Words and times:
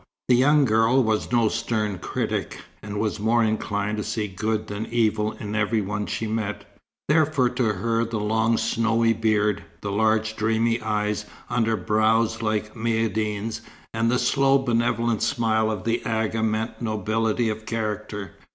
The 0.29 0.35
young 0.35 0.65
girl 0.65 1.03
was 1.03 1.31
no 1.31 1.47
stern 1.47 1.99
critic, 1.99 2.61
and 2.81 2.99
was 2.99 3.19
more 3.19 3.43
inclined 3.43 3.97
to 3.97 4.03
see 4.03 4.27
good 4.27 4.65
than 4.65 4.87
evil 4.87 5.33
in 5.33 5.53
every 5.53 5.79
one 5.81 6.07
she 6.07 6.25
met; 6.25 6.65
therefore 7.07 7.49
to 7.49 7.73
her 7.73 8.03
the 8.03 8.17
long 8.17 8.57
snowy 8.57 9.13
beard, 9.13 9.63
the 9.81 9.91
large 9.91 10.35
dreamy 10.35 10.81
eyes 10.81 11.25
under 11.51 11.77
brows 11.77 12.41
like 12.41 12.73
Maïeddine's, 12.73 13.61
and 13.93 14.09
the 14.09 14.17
slow, 14.17 14.57
benevolent 14.57 15.21
smile 15.21 15.69
of 15.69 15.83
the 15.83 16.03
Agha 16.03 16.41
meant 16.41 16.81
nobility 16.81 17.47
of 17.49 17.67
character. 17.67 18.31